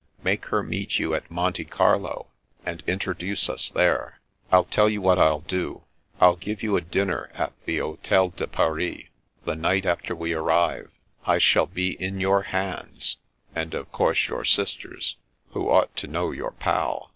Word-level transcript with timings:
"Make 0.23 0.45
her 0.47 0.63
meet 0.63 0.97
you 0.97 1.13
at 1.13 1.29
Monte 1.29 1.63
Carlo, 1.65 2.31
and 2.65 2.81
intro 2.87 3.13
duce 3.13 3.47
us 3.51 3.69
there. 3.69 4.19
I'll 4.51 4.63
tell 4.65 4.89
you 4.89 4.99
what 4.99 5.19
I'll 5.19 5.41
do. 5.41 5.83
I'll 6.19 6.37
give 6.37 6.63
a 6.63 6.81
dinner 6.81 7.29
at 7.35 7.53
the 7.65 7.77
Hotel 7.77 8.29
de 8.29 8.47
Paris— 8.47 9.03
^the 9.45 9.55
night 9.55 9.85
after 9.85 10.15
we 10.15 10.33
ar 10.33 10.41
rive. 10.41 10.89
It 11.27 11.41
shall 11.43 11.67
be 11.67 12.01
in 12.01 12.19
your 12.19 12.41
hands, 12.41 13.17
and 13.53 13.75
of 13.75 13.91
course 13.91 14.27
your 14.27 14.43
sister's, 14.43 15.17
who 15.51 15.69
ought 15.69 15.95
to 15.97 16.07
know 16.07 16.31
your 16.31 16.49
pal. 16.49 17.09